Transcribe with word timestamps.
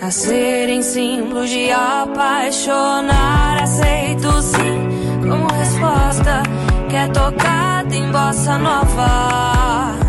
a 0.00 0.10
serem 0.10 0.82
símbolos 0.82 1.50
de 1.50 1.70
apaixonar. 1.70 3.62
Aceito 3.62 4.42
sim 4.42 4.88
como 5.20 5.46
resposta 5.52 6.42
que 6.88 6.96
é 6.96 7.06
tocada 7.08 7.94
em 7.94 8.10
bossa 8.10 8.58
nova. 8.58 9.99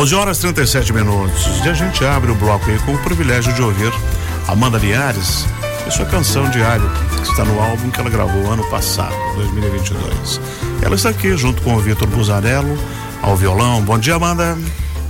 11 0.00 0.14
horas 0.14 0.38
37 0.38 0.94
minutos. 0.94 1.44
E 1.62 1.68
a 1.68 1.74
gente 1.74 2.02
abre 2.06 2.30
o 2.30 2.34
bloco 2.34 2.70
aí 2.70 2.78
com 2.78 2.94
o 2.94 2.98
privilégio 3.00 3.52
de 3.52 3.60
ouvir 3.60 3.92
Amanda 4.48 4.78
Liares 4.78 5.44
e 5.86 5.90
sua 5.90 6.06
canção 6.06 6.48
Diário, 6.48 6.90
que 7.16 7.30
está 7.30 7.44
no 7.44 7.60
álbum 7.60 7.90
que 7.90 8.00
ela 8.00 8.08
gravou 8.08 8.50
ano 8.50 8.64
passado, 8.70 9.14
2022. 9.34 10.40
Ela 10.80 10.94
está 10.94 11.10
aqui 11.10 11.36
junto 11.36 11.60
com 11.60 11.74
o 11.74 11.80
Vitor 11.80 12.08
Buzarello 12.08 12.78
ao 13.20 13.36
violão. 13.36 13.82
Bom 13.82 13.98
dia, 13.98 14.14
Amanda. 14.14 14.56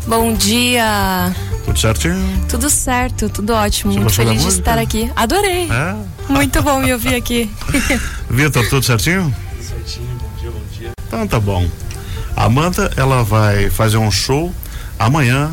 Bom 0.08 0.34
dia. 0.34 1.32
Tudo 1.64 1.78
certinho? 1.78 2.46
Tudo 2.48 2.68
certo, 2.68 3.28
tudo 3.28 3.52
ótimo. 3.52 3.92
Você 3.92 4.00
Muito 4.00 4.14
feliz 4.16 4.42
de 4.42 4.48
estar 4.48 4.76
aqui. 4.76 5.08
Adorei. 5.14 5.68
É? 5.70 5.94
Muito 6.28 6.60
bom 6.64 6.80
me 6.80 6.92
ouvir 6.92 7.14
aqui. 7.14 7.48
Vitor, 8.28 8.68
tudo 8.68 8.84
certinho? 8.84 9.32
Tudo 9.52 9.68
certinho, 9.68 10.08
bom 10.20 10.30
dia, 10.40 10.50
bom 10.50 10.62
dia. 10.76 10.90
Então 11.06 11.28
tá 11.28 11.38
bom. 11.38 11.64
A 12.34 12.46
Amanda, 12.46 12.90
ela 12.96 13.22
vai 13.22 13.70
fazer 13.70 13.96
um 13.96 14.10
show 14.10 14.52
amanhã. 15.00 15.50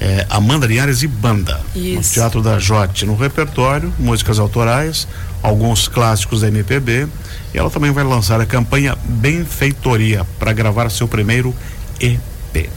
É, 0.00 0.26
Amanda 0.30 0.66
Linhares 0.66 1.02
e 1.02 1.08
Banda. 1.08 1.60
No 1.74 2.00
Isso. 2.00 2.14
Teatro 2.14 2.40
da 2.40 2.58
Jote. 2.58 3.04
No 3.04 3.16
repertório, 3.16 3.92
músicas 3.98 4.38
autorais, 4.38 5.06
alguns 5.42 5.88
clássicos 5.88 6.40
da 6.40 6.48
MPB. 6.48 7.08
E 7.52 7.58
ela 7.58 7.68
também 7.68 7.90
vai 7.90 8.04
lançar 8.04 8.40
a 8.40 8.46
campanha 8.46 8.96
Benfeitoria 9.04 10.24
para 10.38 10.52
gravar 10.52 10.88
seu 10.90 11.08
primeiro 11.08 11.54
EP. 12.00 12.70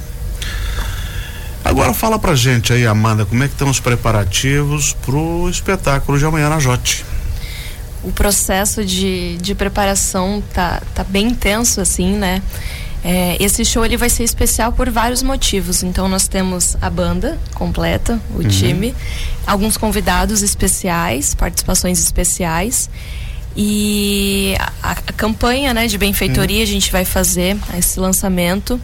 Agora 1.63 1.93
fala 1.93 2.17
pra 2.17 2.33
gente 2.33 2.73
aí, 2.73 2.87
Amanda, 2.87 3.23
como 3.23 3.43
é 3.43 3.47
que 3.47 3.53
estão 3.53 3.69
os 3.69 3.79
preparativos 3.79 4.93
pro 5.05 5.47
espetáculo 5.47 6.17
de 6.17 6.25
amanhã 6.25 6.49
na 6.49 6.59
Jote? 6.59 7.05
O 8.03 8.11
processo 8.11 8.83
de, 8.83 9.37
de 9.37 9.53
preparação 9.53 10.41
tá, 10.53 10.81
tá 10.95 11.03
bem 11.03 11.27
intenso, 11.27 11.79
assim, 11.79 12.13
né? 12.17 12.41
É, 13.03 13.35
esse 13.39 13.65
show 13.65 13.83
ele 13.83 13.97
vai 13.97 14.09
ser 14.09 14.23
especial 14.23 14.71
por 14.71 14.89
vários 14.89 15.23
motivos. 15.23 15.83
Então 15.83 16.07
nós 16.07 16.27
temos 16.27 16.77
a 16.81 16.89
banda 16.89 17.37
completa, 17.53 18.19
o 18.35 18.43
time, 18.43 18.93
alguns 19.45 19.75
convidados 19.75 20.43
especiais, 20.43 21.33
participações 21.33 21.99
especiais. 21.99 22.89
E 23.55 24.55
a, 24.81 24.91
a 24.91 24.95
campanha 25.13 25.73
né, 25.73 25.87
de 25.87 25.97
benfeitoria 25.97 26.63
a 26.63 26.67
gente 26.67 26.91
vai 26.91 27.03
fazer 27.03 27.57
esse 27.77 27.99
lançamento. 27.99 28.79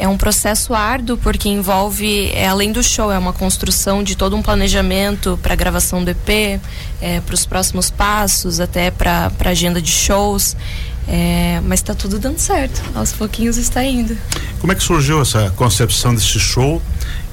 É 0.00 0.06
um 0.06 0.16
processo 0.16 0.74
árduo 0.74 1.16
porque 1.16 1.48
envolve, 1.48 2.30
é, 2.32 2.46
além 2.46 2.70
do 2.70 2.84
show, 2.84 3.10
é 3.10 3.18
uma 3.18 3.32
construção 3.32 4.02
de 4.02 4.16
todo 4.16 4.36
um 4.36 4.42
planejamento 4.42 5.38
para 5.42 5.54
a 5.54 5.56
gravação 5.56 6.04
do 6.04 6.10
EP, 6.10 6.60
é, 7.00 7.20
para 7.20 7.34
os 7.34 7.44
próximos 7.44 7.90
passos, 7.90 8.60
até 8.60 8.92
para 8.92 9.32
a 9.44 9.48
agenda 9.48 9.82
de 9.82 9.90
shows. 9.90 10.56
É, 11.08 11.60
mas 11.64 11.80
está 11.80 11.94
tudo 11.94 12.18
dando 12.18 12.38
certo. 12.38 12.82
Aos 12.94 13.12
pouquinhos 13.12 13.56
está 13.56 13.82
indo. 13.82 14.16
Como 14.60 14.72
é 14.72 14.76
que 14.76 14.82
surgiu 14.82 15.22
essa 15.22 15.50
concepção 15.56 16.14
desse 16.14 16.38
show 16.38 16.82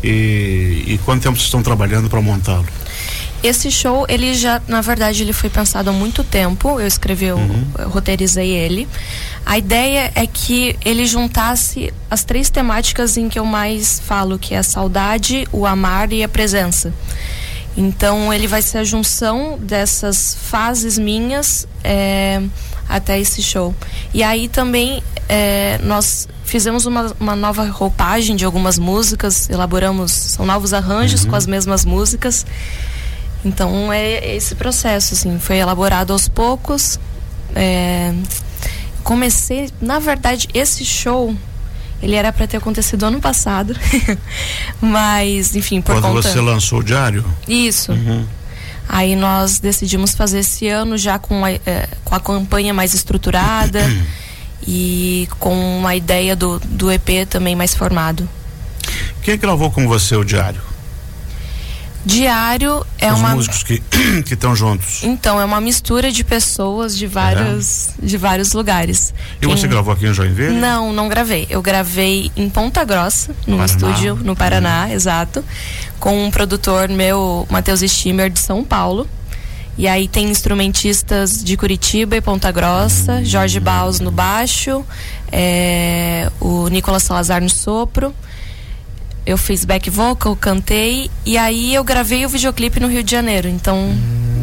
e, 0.01 0.83
e 0.87 0.99
quanto 1.03 1.23
tempo 1.23 1.35
vocês 1.35 1.47
estão 1.47 1.61
trabalhando 1.61 2.09
para 2.09 2.21
montá-lo? 2.21 2.65
Esse 3.43 3.69
show, 3.69 4.05
ele 4.09 4.33
já, 4.33 4.61
na 4.67 4.81
verdade, 4.81 5.21
ele 5.21 5.33
foi 5.33 5.49
pensado 5.49 5.89
há 5.89 5.93
muito 5.93 6.23
tempo. 6.23 6.79
Eu 6.79 6.87
escrevi, 6.87 7.25
eu, 7.25 7.39
eu 7.77 7.89
roteirizei 7.89 8.49
ele. 8.49 8.87
A 9.45 9.57
ideia 9.57 10.11
é 10.15 10.25
que 10.25 10.75
ele 10.83 11.05
juntasse 11.05 11.93
as 12.09 12.23
três 12.23 12.49
temáticas 12.49 13.17
em 13.17 13.29
que 13.29 13.37
eu 13.37 13.45
mais 13.45 14.01
falo, 14.03 14.39
que 14.39 14.55
é 14.55 14.57
a 14.57 14.63
saudade, 14.63 15.47
o 15.51 15.65
amar 15.65 16.11
e 16.11 16.23
a 16.23 16.27
presença. 16.29 16.91
Então, 17.77 18.33
ele 18.33 18.47
vai 18.47 18.61
ser 18.61 18.79
a 18.79 18.83
junção 18.83 19.59
dessas 19.59 20.35
fases 20.49 20.97
minhas 20.97 21.67
é, 21.83 22.41
até 22.87 23.19
esse 23.19 23.41
show. 23.41 23.73
E 24.13 24.23
aí 24.23 24.47
também 24.47 25.03
é, 25.27 25.79
nós 25.83 26.27
fizemos 26.43 26.85
uma, 26.85 27.13
uma 27.19 27.35
nova 27.35 27.65
roupagem 27.65 28.35
de 28.35 28.45
algumas 28.45 28.77
músicas, 28.77 29.49
elaboramos, 29.49 30.11
são 30.11 30.45
novos 30.45 30.73
arranjos 30.73 31.25
com 31.25 31.35
as 31.35 31.47
mesmas 31.47 31.83
músicas. 31.83 32.45
Então 33.43 33.91
é 33.91 34.35
esse 34.35 34.55
processo, 34.55 35.13
assim, 35.13 35.39
foi 35.39 35.57
elaborado 35.57 36.13
aos 36.13 36.27
poucos. 36.27 36.99
É, 37.55 38.13
comecei, 39.03 39.69
na 39.81 39.99
verdade, 39.99 40.47
esse 40.53 40.83
show 40.83 41.35
ele 42.01 42.15
era 42.15 42.31
para 42.31 42.45
ter 42.45 42.57
acontecido 42.57 43.03
ano 43.03 43.21
passado, 43.21 43.75
mas 44.81 45.55
enfim 45.55 45.81
por 45.81 45.95
Quando 45.95 46.03
conta 46.15 46.21
você 46.21 46.41
lançou 46.41 46.79
o 46.79 46.83
diário? 46.83 47.25
isso. 47.47 47.93
Aí 48.87 49.15
nós 49.15 49.59
decidimos 49.59 50.15
fazer 50.15 50.39
esse 50.39 50.67
ano 50.67 50.97
já 50.97 51.17
com 51.17 51.43
a, 51.43 51.51
eh, 51.51 51.89
com 52.03 52.15
a 52.15 52.19
campanha 52.19 52.73
mais 52.73 52.93
estruturada 52.93 53.81
e 54.67 55.27
com 55.39 55.77
uma 55.77 55.95
ideia 55.95 56.35
do, 56.35 56.59
do 56.59 56.91
EP 56.91 57.27
também 57.29 57.55
mais 57.55 57.73
formado. 57.75 58.27
Quem 59.21 59.37
gravou 59.37 59.71
com 59.71 59.87
você 59.87 60.15
o 60.15 60.23
diário? 60.23 60.61
Diário 62.05 62.85
é 62.99 63.11
Os 63.11 63.19
uma 63.19 63.29
músicos 63.29 63.63
que 63.63 63.81
estão 64.31 64.55
juntos. 64.55 65.01
então 65.03 65.41
é 65.41 65.45
uma 65.45 65.59
mistura 65.59 66.11
de 66.11 66.23
pessoas 66.23 66.95
de 66.95 67.07
vários 67.07 67.89
de 68.01 68.15
vários 68.15 68.53
lugares. 68.53 69.11
E 69.41 69.47
você 69.47 69.61
Quem- 69.61 69.71
gravou 69.71 69.91
aqui 69.93 70.05
em 70.05 70.13
Joinville? 70.13 70.53
Não, 70.55 70.93
não 70.93 71.09
gravei. 71.09 71.47
Eu 71.49 71.61
gravei 71.63 72.31
em 72.35 72.47
Ponta 72.49 72.83
Grossa, 72.83 73.31
num 73.47 73.57
Paraná. 73.57 73.65
estúdio 73.65 74.15
no 74.23 74.35
Paraná, 74.35 74.91
exato, 74.93 75.43
com 75.99 76.25
um 76.25 76.29
produtor 76.29 76.87
meu, 76.89 77.47
Matheus 77.49 77.81
Stimmer, 77.81 78.29
de 78.29 78.39
São 78.39 78.63
Paulo. 78.63 79.07
E 79.77 79.87
aí 79.89 80.07
tem 80.07 80.29
instrumentistas 80.29 81.43
de 81.43 81.57
Curitiba 81.57 82.15
e 82.15 82.21
Ponta 82.21 82.49
Grossa, 82.51 83.25
Jorge 83.25 83.59
Baus 83.59 83.99
no 83.99 84.09
baixo, 84.11 84.85
é, 85.31 86.31
o 86.39 86.67
Nicolas 86.69 87.03
Salazar 87.03 87.41
no 87.41 87.49
sopro. 87.49 88.13
Eu 89.25 89.37
fiz 89.37 89.65
back 89.65 89.89
vocal, 89.89 90.35
cantei 90.35 91.09
e 91.25 91.37
aí 91.37 91.73
eu 91.73 91.83
gravei 91.83 92.25
o 92.25 92.29
videoclipe 92.29 92.79
no 92.79 92.87
Rio 92.87 93.03
de 93.03 93.09
Janeiro. 93.09 93.47
Então, 93.47 93.91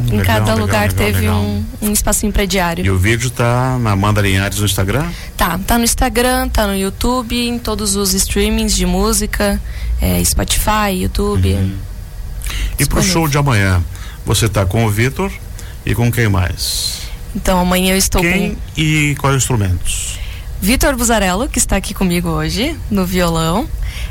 em 0.08 0.17
legal, 0.17 0.40
cada 0.40 0.55
lugar 0.55 0.88
legal, 0.88 0.96
teve 0.96 1.20
legal. 1.20 1.40
Um, 1.40 1.64
um 1.82 1.93
espacinho 1.93 2.32
prediário. 2.32 2.84
E 2.84 2.90
o 2.90 2.99
vídeo 2.99 3.31
tá 3.31 3.79
na 3.79 3.93
Amanda 3.93 4.20
Linhares 4.20 4.58
no 4.58 4.67
Instagram? 4.67 5.08
Tá, 5.37 5.58
tá 5.58 5.79
no 5.79 5.84
Instagram, 5.84 6.49
tá 6.49 6.67
no 6.67 6.76
YouTube, 6.76 7.37
em 7.37 7.58
todos 7.58 7.94
os 7.94 8.12
streamings 8.12 8.75
de 8.75 8.84
música, 8.84 9.61
é, 10.00 10.23
Spotify, 10.25 10.90
YouTube. 10.94 11.55
Uhum. 11.55 11.76
E 12.79 12.84
pro 12.84 13.02
show 13.02 13.29
de 13.29 13.38
amanhã, 13.38 13.82
você 14.26 14.49
tá 14.49 14.67
com 14.67 14.84
o 14.84 14.90
Vitor 14.90 15.31
e 15.87 15.94
com 15.94 16.11
quem 16.11 16.29
mais? 16.29 17.02
Então 17.34 17.58
amanhã 17.58 17.93
eu 17.93 17.99
estou 17.99 18.20
Quem 18.20 18.50
com 18.50 18.56
e 18.76 19.17
quais 19.20 19.37
instrumentos? 19.37 20.19
Vitor 20.61 20.96
Buzarello, 20.96 21.49
que 21.49 21.58
está 21.58 21.76
aqui 21.76 21.94
comigo 21.94 22.29
hoje, 22.29 22.76
no 22.90 23.06
violão. 23.06 23.69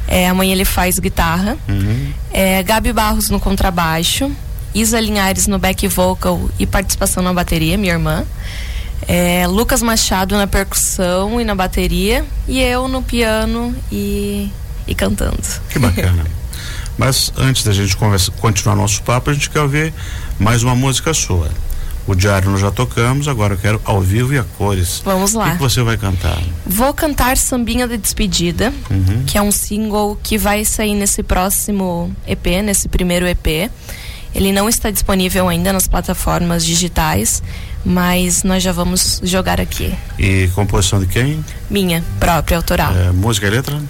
É, 0.07 0.27
amanhã 0.27 0.53
ele 0.53 0.65
faz 0.65 0.99
guitarra. 0.99 1.57
Uhum. 1.67 2.11
É, 2.31 2.61
Gabi 2.63 2.91
Barros 2.91 3.29
no 3.29 3.39
contrabaixo. 3.39 4.31
Isa 4.73 4.99
Linhares 4.99 5.47
no 5.47 5.59
back 5.59 5.85
vocal 5.87 6.49
e 6.57 6.65
participação 6.65 7.21
na 7.21 7.33
bateria, 7.33 7.77
minha 7.77 7.93
irmã. 7.93 8.23
É, 9.07 9.45
Lucas 9.47 9.81
Machado 9.81 10.37
na 10.37 10.47
percussão 10.47 11.41
e 11.41 11.43
na 11.43 11.55
bateria. 11.55 12.25
E 12.47 12.61
eu 12.61 12.87
no 12.87 13.01
piano 13.01 13.75
e, 13.91 14.49
e 14.87 14.95
cantando. 14.95 15.41
Que 15.69 15.79
bacana. 15.79 16.25
Mas 16.97 17.31
antes 17.37 17.63
da 17.63 17.73
gente 17.73 17.97
conversa, 17.97 18.31
continuar 18.39 18.75
nosso 18.75 19.01
papo, 19.03 19.29
a 19.29 19.33
gente 19.33 19.49
quer 19.49 19.61
ouvir 19.61 19.93
mais 20.39 20.61
uma 20.61 20.75
música 20.75 21.13
sua. 21.13 21.49
O 22.11 22.15
diário 22.15 22.51
nós 22.51 22.59
já 22.59 22.69
tocamos, 22.69 23.29
agora 23.29 23.53
eu 23.53 23.57
quero 23.57 23.81
ao 23.85 24.01
vivo 24.01 24.33
e 24.33 24.37
a 24.37 24.43
cores. 24.43 25.01
Vamos 25.05 25.33
O 25.33 25.37
lá. 25.37 25.45
que, 25.51 25.55
que 25.55 25.61
você 25.61 25.81
vai 25.81 25.95
cantar? 25.97 26.37
Vou 26.65 26.93
cantar 26.93 27.37
Sambinha 27.37 27.87
de 27.87 27.95
Despedida, 27.97 28.73
Uhum. 28.89 29.23
que 29.25 29.37
é 29.37 29.41
um 29.41 29.49
single 29.51 30.19
que 30.21 30.37
vai 30.37 30.65
sair 30.65 30.93
nesse 30.93 31.23
próximo 31.23 32.13
EP, 32.27 32.45
nesse 32.61 32.89
primeiro 32.89 33.25
EP. 33.25 33.71
Ele 34.35 34.51
não 34.51 34.67
está 34.67 34.91
disponível 34.91 35.47
ainda 35.47 35.71
nas 35.71 35.87
plataformas 35.87 36.65
digitais, 36.65 37.41
mas 37.85 38.43
nós 38.43 38.61
já 38.61 38.73
vamos 38.73 39.21
jogar 39.23 39.61
aqui. 39.61 39.93
E 40.19 40.49
composição 40.53 40.99
de 40.99 41.05
quem? 41.05 41.43
Minha 41.69 42.03
própria, 42.19 42.57
autoral. 42.57 42.93
É, 42.93 43.09
música 43.13 43.47
e 43.47 43.49
letra? 43.51 43.81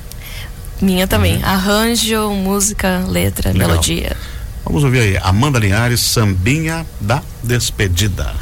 Minha 0.79 1.07
também. 1.07 1.41
Arranjo, 1.43 2.29
música, 2.31 3.03
letra, 3.07 3.49
Uhum. 3.49 3.53
Legal. 3.53 3.69
melodia. 3.69 4.15
Vamos 4.63 4.83
ouvir 4.83 4.99
aí. 4.99 5.17
Amanda 5.21 5.59
Linhares, 5.59 5.99
Sambinha 6.01 6.85
da 6.99 7.21
Despedida. 7.43 8.33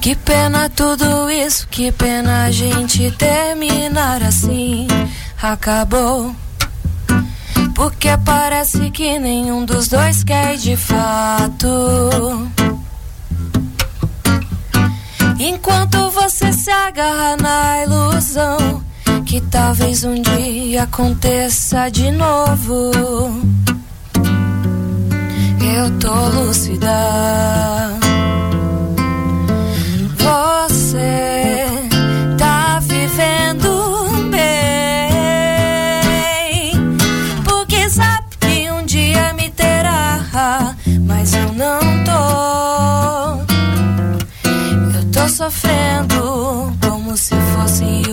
Que 0.00 0.16
pena 0.16 0.68
tudo 0.68 1.30
isso, 1.30 1.68
que 1.68 1.92
pena 1.92 2.44
a 2.44 2.50
gente 2.50 3.10
terminar 3.12 4.22
assim. 4.22 4.88
Acabou. 5.40 6.34
Porque 7.80 8.14
parece 8.26 8.90
que 8.90 9.18
nenhum 9.18 9.64
dos 9.64 9.88
dois 9.88 10.22
quer 10.22 10.54
de 10.58 10.76
fato. 10.76 12.46
Enquanto 15.38 16.10
você 16.10 16.52
se 16.52 16.70
agarra 16.70 17.38
na 17.38 17.82
ilusão 17.82 18.82
que 19.24 19.40
talvez 19.40 20.04
um 20.04 20.20
dia 20.20 20.82
aconteça 20.82 21.88
de 21.88 22.10
novo. 22.10 22.90
Eu 25.74 25.98
tô 25.98 26.14
lúcida. 26.38 27.98
Você 30.18 31.39
se 47.80 48.09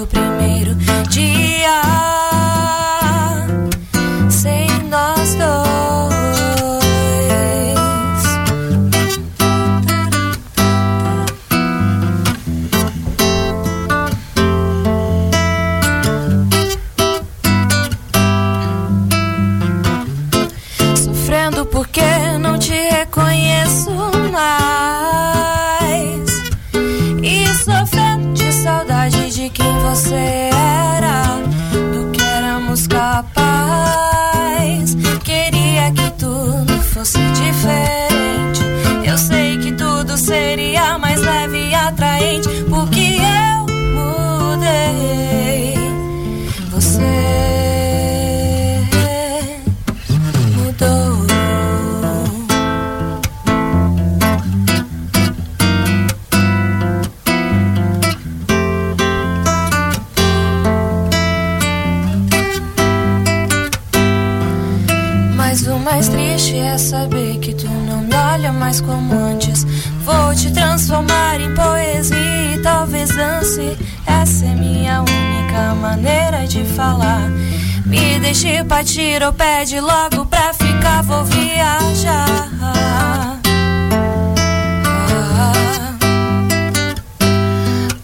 deixe 78.28 78.62
partir 78.66 79.24
ou 79.24 79.32
pede 79.32 79.80
logo 79.80 80.26
pra 80.26 80.54
ficar, 80.54 81.02
vou 81.04 81.24
viajar. 81.24 82.50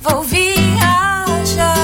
Vou 0.02 0.24
viajar. 0.24 1.76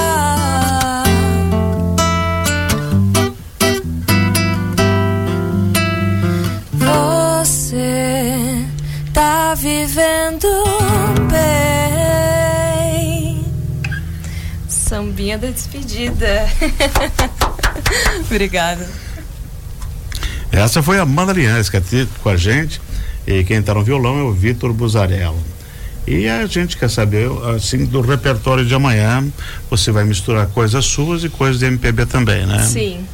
Você 7.42 8.64
tá 9.12 9.52
vivendo 9.54 10.48
bem. 11.30 11.84
Sambinha 14.66 15.36
da 15.36 15.50
Despedida. 15.50 16.48
Obrigada. 18.20 18.88
Essa 20.52 20.82
foi 20.82 20.98
a 20.98 21.02
Amanda 21.02 21.32
que 21.70 21.76
aqui 21.76 22.08
com 22.22 22.28
a 22.28 22.36
gente. 22.36 22.80
E 23.26 23.44
quem 23.44 23.58
está 23.58 23.74
no 23.74 23.84
violão 23.84 24.18
é 24.18 24.22
o 24.22 24.32
Vitor 24.32 24.72
Buzarello. 24.72 25.38
E 26.06 26.28
a 26.28 26.44
gente 26.46 26.76
quer 26.76 26.90
saber, 26.90 27.30
assim, 27.54 27.84
do 27.84 28.00
repertório 28.00 28.64
de 28.64 28.74
amanhã. 28.74 29.24
Você 29.68 29.92
vai 29.92 30.04
misturar 30.04 30.46
coisas 30.48 30.84
suas 30.86 31.22
e 31.22 31.28
coisas 31.28 31.58
de 31.60 31.66
MPB 31.66 32.06
também, 32.06 32.46
né? 32.46 32.62
Sim. 32.64 33.06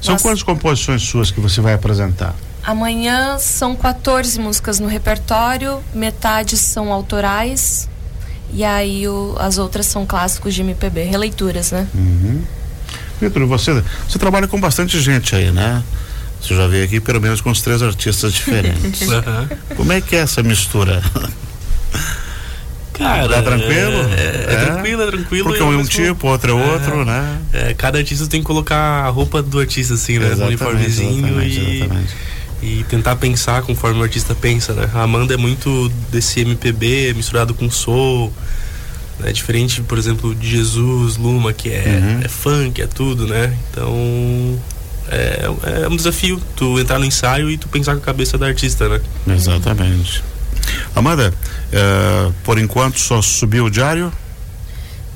São 0.00 0.14
Nossa. 0.14 0.24
quantas 0.24 0.42
composições 0.42 1.02
suas 1.02 1.30
que 1.30 1.40
você 1.40 1.60
vai 1.60 1.72
apresentar? 1.74 2.34
Amanhã 2.64 3.38
são 3.38 3.74
14 3.74 4.38
músicas 4.38 4.78
no 4.78 4.88
repertório, 4.88 5.78
metade 5.94 6.56
são 6.56 6.92
autorais 6.92 7.88
e 8.52 8.62
aí 8.64 9.08
o- 9.08 9.34
as 9.38 9.58
outras 9.58 9.86
são 9.86 10.04
clássicos 10.04 10.54
de 10.54 10.60
MPB, 10.60 11.04
releituras, 11.04 11.70
né? 11.72 11.86
Vitor, 13.28 13.46
você, 13.46 13.82
você 14.08 14.18
trabalha 14.18 14.48
com 14.48 14.60
bastante 14.60 15.00
gente 15.00 15.34
aí, 15.36 15.50
né? 15.50 15.82
Você 16.40 16.56
já 16.56 16.66
veio 16.66 16.84
aqui 16.84 16.98
pelo 17.00 17.20
menos 17.20 17.40
com 17.40 17.50
os 17.50 17.62
três 17.62 17.80
artistas 17.82 18.32
diferentes. 18.32 19.02
Aham. 19.10 19.48
Como 19.76 19.92
é 19.92 20.00
que 20.00 20.16
é 20.16 20.20
essa 20.20 20.42
mistura? 20.42 21.00
Cara, 22.92 23.28
Tá 23.28 23.42
tranquilo? 23.42 23.96
É, 24.16 24.20
é, 24.20 24.46
É? 24.54 24.64
tranquilo, 24.66 25.02
é 25.02 25.06
tranquilo. 25.06 25.44
Porque 25.48 25.62
um 25.62 25.66
é 25.66 25.74
um 25.74 25.76
mesmo- 25.78 25.88
tipo, 25.90 26.26
outro 26.28 26.50
é 26.50 26.54
outro, 26.72 27.02
É. 27.02 27.04
né? 27.04 27.38
É, 27.52 27.74
cada 27.74 27.98
artista 27.98 28.26
tem 28.26 28.40
que 28.40 28.46
colocar 28.46 28.76
a 29.04 29.08
roupa 29.08 29.40
do 29.42 29.58
artista, 29.58 29.94
assim, 29.94 30.18
né? 30.18 30.34
Um 30.36 30.46
uniformezinho 30.46 31.26
exatamente, 31.42 31.60
e, 31.60 31.76
exatamente. 31.80 32.14
e 32.62 32.84
tentar 32.88 33.16
pensar 33.16 33.62
conforme 33.62 34.00
o 34.00 34.02
artista 34.02 34.34
pensa, 34.34 34.72
né? 34.74 34.88
A 34.94 35.02
Amanda 35.02 35.32
é 35.34 35.36
muito 35.36 35.88
desse 36.10 36.40
MPB 36.40 37.14
misturado 37.14 37.54
com 37.54 37.70
soul, 37.70 38.32
né? 39.18 39.32
Diferente, 39.32 39.82
por 39.82 39.98
exemplo, 39.98 40.34
de 40.34 40.48
Jesus, 40.50 41.16
Luma, 41.16 41.52
que 41.52 41.70
é, 41.70 41.84
Uhum. 42.02 42.20
é 42.24 42.28
funk, 42.28 42.80
é 42.82 42.86
tudo, 42.86 43.26
né? 43.26 43.56
Então 43.70 44.58
é, 45.08 45.50
é 45.84 45.88
um 45.88 45.96
desafio 45.96 46.40
tu 46.56 46.78
entrar 46.78 46.98
no 46.98 47.04
ensaio 47.04 47.50
e 47.50 47.58
tu 47.58 47.68
pensar 47.68 47.92
com 47.94 47.98
a 47.98 48.04
cabeça 48.04 48.36
da 48.38 48.46
artista, 48.46 48.88
né? 48.88 49.00
Exatamente. 49.28 50.22
Amanda, 50.94 51.34
eh, 51.72 52.30
por 52.44 52.58
enquanto 52.58 52.98
só 53.00 53.20
subiu 53.20 53.64
o 53.64 53.70
diário? 53.70 54.12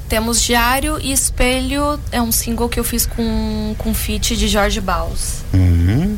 Temos 0.08 0.40
Diário 0.42 0.98
e 1.00 1.12
Espelho 1.12 1.98
é 2.12 2.20
um 2.22 2.30
single 2.30 2.68
que 2.68 2.78
eu 2.78 2.84
fiz 2.84 3.06
com, 3.06 3.74
com 3.76 3.92
feat 3.92 4.36
de 4.36 4.46
Jorge 4.48 4.80
Baus. 4.80 5.38
Uhum. 5.52 6.16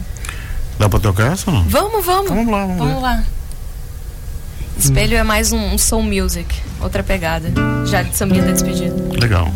Dá 0.78 0.88
pra 0.88 1.00
tocar 1.00 1.32
essa 1.32 1.50
ou 1.50 1.56
não? 1.56 1.64
Vamos, 1.68 2.04
vamos. 2.04 2.28
Vamos 2.28 2.52
lá, 2.52 2.60
vamos, 2.66 2.78
Vamos 2.78 3.02
lá. 3.02 3.24
Espelho 4.78 5.16
é 5.16 5.22
mais 5.24 5.52
um, 5.52 5.58
um 5.74 5.78
soul 5.78 6.02
music, 6.02 6.54
outra 6.80 7.02
pegada. 7.02 7.52
Já 7.86 8.02
de 8.02 8.16
sambinha 8.16 8.42
da 8.44 8.52
despedida. 8.52 8.94
Legal. 9.20 9.52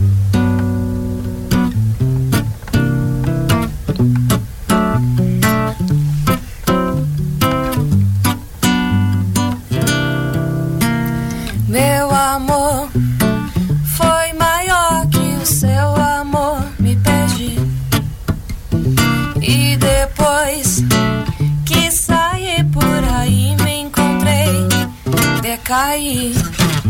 caí. 25.72 26.34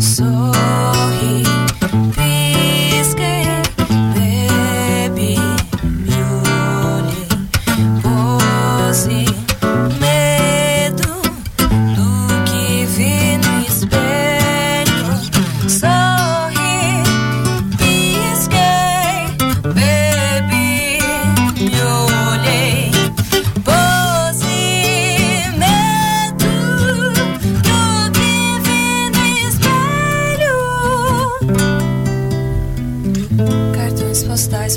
Sorri. 0.01 1.52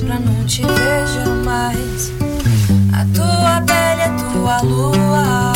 Pra 0.06 0.20
não 0.20 0.46
te 0.46 0.62
ver 0.62 1.08
jamais. 1.08 2.14
A 2.94 3.06
tua 3.14 3.62
pele 3.66 4.02
é 4.02 4.32
tua 4.32 4.62
lua. 4.62 5.55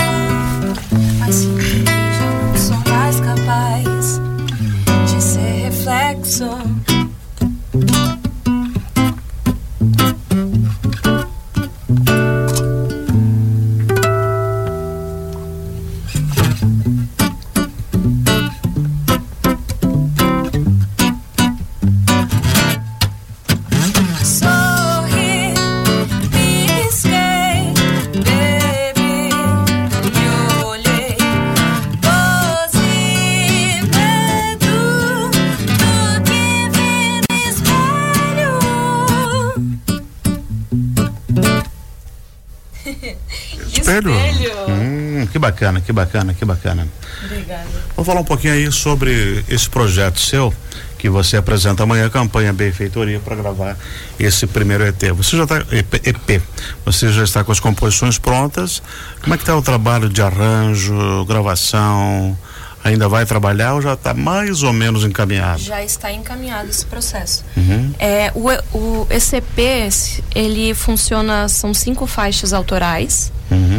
Espelho. 43.90 44.12
Espelho? 44.12 44.70
Hum, 44.70 45.28
que 45.32 45.40
bacana, 45.40 45.82
que 45.82 45.92
bacana, 45.92 46.34
que 46.34 46.46
bacana. 46.46 46.88
Obrigada. 47.26 47.66
Vamos 47.96 48.06
falar 48.06 48.22
um 48.22 48.26
pouquinho 48.26 48.54
aí 48.54 48.72
sobre 48.72 49.44
esse 49.50 49.70
projeto 49.70 50.20
seu 50.20 50.54
que 50.98 51.10
você 51.10 51.38
apresenta 51.38 51.84
amanhã, 51.84 52.08
a 52.08 52.10
campanha 52.10 52.52
Benfeitoria, 52.52 53.20
para 53.20 53.34
gravar 53.36 53.78
esse 54.20 54.46
primeiro 54.46 54.86
ET. 54.86 55.02
Você 55.16 55.38
já 55.38 55.44
está 55.44 55.58
EP, 55.72 55.94
EP, 56.06 56.42
você 56.86 57.12
já 57.12 57.24
está 57.24 57.44
com 57.44 57.54
as 57.54 57.60
composições 57.60 58.18
prontas. 58.18 58.84
Como 59.22 59.34
é 59.34 59.38
que 59.38 59.44
está 59.44 59.56
o 59.56 59.62
trabalho 59.62 60.10
de 60.10 60.22
arranjo, 60.22 61.26
gravação? 61.26 62.38
Ainda 62.84 63.08
vai 63.10 63.26
trabalhar 63.26 63.74
ou 63.76 63.82
já 63.82 63.94
está 63.94 64.14
mais 64.14 64.64
ou 64.64 64.72
menos 64.72 65.04
encaminhado? 65.04 65.62
Já 65.62 65.84
está 65.84 66.12
encaminhado 66.12 66.70
esse 66.70 66.86
processo. 66.86 67.44
Uhum. 67.56 67.94
É, 68.00 68.32
o, 68.36 68.50
o 68.78 69.08
ECP, 69.10 69.90
ele 70.34 70.74
funciona, 70.74 71.48
são 71.48 71.74
cinco 71.74 72.08
faixas 72.08 72.54
autorais. 72.54 73.32
Uhum. 73.52 73.79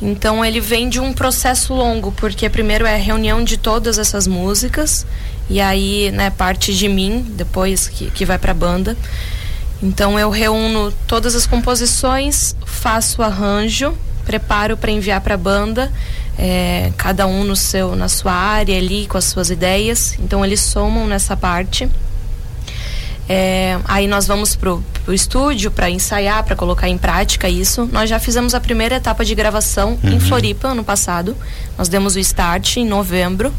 Então 0.00 0.44
ele 0.44 0.60
vem 0.60 0.88
de 0.88 1.00
um 1.00 1.12
processo 1.12 1.74
longo, 1.74 2.12
porque 2.12 2.48
primeiro 2.48 2.86
é 2.86 2.94
a 2.94 2.98
reunião 2.98 3.42
de 3.42 3.56
todas 3.56 3.98
essas 3.98 4.26
músicas, 4.26 5.04
e 5.50 5.60
aí, 5.60 6.10
né, 6.12 6.30
parte 6.30 6.74
de 6.74 6.88
mim, 6.88 7.24
depois 7.30 7.88
que, 7.88 8.10
que 8.10 8.24
vai 8.24 8.38
pra 8.38 8.54
banda. 8.54 8.96
Então 9.82 10.18
eu 10.18 10.30
reúno 10.30 10.92
todas 11.06 11.34
as 11.34 11.46
composições, 11.46 12.54
faço 12.64 13.22
arranjo, 13.22 13.94
preparo 14.24 14.76
para 14.76 14.90
enviar 14.90 15.20
para 15.20 15.34
a 15.34 15.38
banda, 15.38 15.90
é, 16.38 16.92
cada 16.96 17.26
um 17.26 17.42
no 17.42 17.56
seu, 17.56 17.96
na 17.96 18.08
sua 18.08 18.32
área 18.32 18.76
ali, 18.76 19.06
com 19.06 19.18
as 19.18 19.24
suas 19.24 19.50
ideias. 19.50 20.16
Então 20.20 20.44
eles 20.44 20.60
somam 20.60 21.06
nessa 21.06 21.36
parte. 21.36 21.88
É, 23.28 23.78
aí 23.84 24.06
nós 24.06 24.26
vamos 24.26 24.56
pro, 24.56 24.82
pro 25.04 25.12
estúdio 25.12 25.70
para 25.70 25.90
ensaiar, 25.90 26.42
para 26.44 26.56
colocar 26.56 26.88
em 26.88 26.96
prática 26.96 27.48
isso. 27.48 27.88
Nós 27.92 28.08
já 28.08 28.18
fizemos 28.18 28.54
a 28.54 28.60
primeira 28.60 28.96
etapa 28.96 29.24
de 29.24 29.34
gravação 29.34 29.98
em 30.02 30.18
Floripa 30.18 30.68
ano 30.68 30.82
passado. 30.82 31.36
Nós 31.76 31.88
demos 31.88 32.16
o 32.16 32.18
start 32.18 32.78
em 32.78 32.86
novembro. 32.86 33.52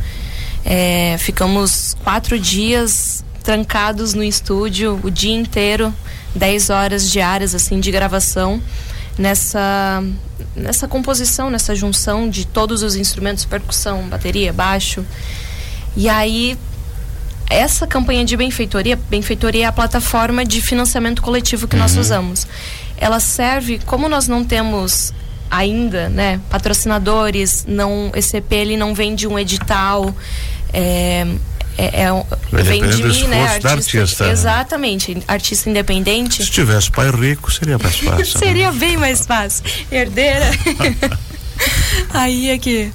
É, 0.66 1.16
ficamos 1.20 1.96
quatro 2.04 2.40
dias 2.40 3.24
trancados 3.44 4.14
no 4.14 4.24
estúdio 4.24 5.00
o 5.04 5.10
dia 5.10 5.34
inteiro, 5.36 5.94
10 6.36 6.70
horas 6.70 7.10
diárias 7.10 7.56
assim 7.56 7.80
de 7.80 7.92
gravação 7.92 8.62
nessa 9.18 10.04
nessa 10.56 10.88
composição, 10.88 11.50
nessa 11.50 11.76
junção 11.76 12.30
de 12.30 12.46
todos 12.46 12.82
os 12.82 12.96
instrumentos, 12.96 13.46
percussão, 13.46 14.04
bateria, 14.08 14.52
baixo. 14.52 15.06
E 15.96 16.08
aí 16.08 16.58
essa 17.50 17.88
campanha 17.88 18.24
de 18.24 18.38
benfeitoria, 18.38 18.96
benfeitoria 19.10 19.66
é 19.66 19.68
a 19.68 19.72
plataforma 19.72 20.46
de 20.46 20.62
financiamento 20.62 21.22
coletivo 21.22 21.68
que 21.68 21.76
nós 21.76 21.98
usamos. 21.98 22.48
Ela 22.98 23.20
serve, 23.20 23.80
como 23.86 24.08
nós 24.08 24.28
não 24.28 24.44
temos 24.44 25.14
ainda, 25.50 26.10
né, 26.10 26.40
patrocinadores, 26.50 27.66
não 27.68 28.12
esse 28.14 28.38
EP 28.38 28.52
ele 28.54 28.78
não 28.78 28.94
vende 28.94 29.26
um 29.28 29.38
edital, 29.40 30.14
é, 30.72 31.26
é, 31.78 32.04
é 32.04 32.14
um- 32.14 32.24
vem 32.52 32.88
de 32.88 33.04
mim, 33.04 33.24
né, 33.28 33.58
da 33.60 33.72
artista. 33.72 34.30
Exatamente, 34.30 35.18
artista 35.28 35.70
independente. 35.70 36.44
Se 36.44 36.52
tivesse 36.52 36.92
pai 36.92 37.10
rico, 37.10 37.52
seria 37.52 37.80
mais 37.80 37.96
fácil. 37.98 38.18
né? 38.40 38.46
Seria 38.46 38.72
bem 38.72 38.96
mais 38.98 39.26
fácil. 39.26 39.64
Herdeira. 39.92 40.52
aí 42.14 42.52
aqui. 42.52 42.92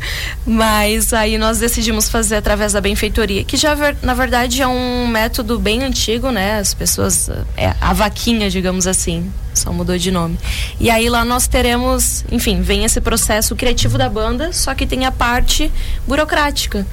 Mas 0.46 1.12
aí 1.12 1.38
nós 1.38 1.58
decidimos 1.58 2.08
fazer 2.08 2.36
através 2.36 2.72
da 2.72 2.80
benfeitoria, 2.80 3.44
que 3.44 3.56
já 3.56 3.74
na 4.02 4.14
verdade 4.14 4.62
é 4.62 4.66
um 4.66 5.06
método 5.06 5.58
bem 5.58 5.82
antigo, 5.82 6.30
né? 6.30 6.58
As 6.58 6.74
pessoas 6.74 7.30
é 7.56 7.74
a 7.80 7.92
vaquinha, 7.92 8.50
digamos 8.50 8.86
assim, 8.86 9.30
só 9.54 9.72
mudou 9.72 9.96
de 9.96 10.10
nome. 10.10 10.38
E 10.78 10.90
aí 10.90 11.08
lá 11.08 11.24
nós 11.24 11.46
teremos, 11.46 12.24
enfim, 12.30 12.60
vem 12.60 12.84
esse 12.84 13.00
processo 13.00 13.54
criativo 13.56 13.96
da 13.96 14.08
banda, 14.08 14.52
só 14.52 14.74
que 14.74 14.86
tem 14.86 15.06
a 15.06 15.12
parte 15.12 15.72
burocrática 16.06 16.86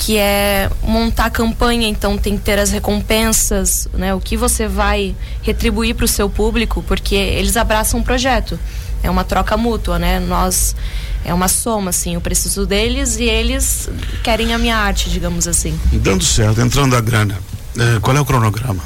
que 0.00 0.16
é 0.16 0.70
montar 0.82 1.26
a 1.26 1.30
campanha, 1.30 1.86
então 1.86 2.16
tem 2.16 2.38
que 2.38 2.42
ter 2.42 2.58
as 2.58 2.70
recompensas, 2.70 3.86
né? 3.92 4.14
O 4.14 4.20
que 4.20 4.34
você 4.34 4.66
vai 4.66 5.14
retribuir 5.42 5.94
para 5.94 6.06
o 6.06 6.08
seu 6.08 6.28
público, 6.30 6.82
porque 6.88 7.14
eles 7.14 7.54
abraçam 7.54 8.00
um 8.00 8.02
projeto. 8.02 8.58
É 9.02 9.10
uma 9.10 9.24
troca 9.24 9.58
mútua, 9.58 9.98
né? 9.98 10.18
Nós 10.18 10.74
é 11.24 11.32
uma 11.34 11.48
soma, 11.48 11.90
assim. 11.90 12.14
Eu 12.14 12.20
preciso 12.20 12.66
deles 12.66 13.16
e 13.18 13.24
eles 13.24 13.88
querem 14.22 14.52
a 14.54 14.58
minha 14.58 14.76
arte, 14.76 15.10
digamos 15.10 15.46
assim. 15.48 15.78
Dando 15.92 16.24
certo, 16.24 16.60
entrando 16.60 16.96
a 16.96 17.00
grana. 17.00 17.38
eh, 17.78 17.98
qual 18.00 18.16
é 18.16 18.20
o 18.20 18.24
cronograma? 18.24 18.82